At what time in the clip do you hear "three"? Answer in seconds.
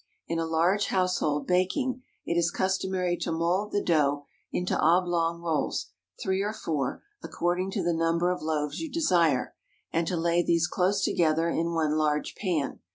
6.23-6.41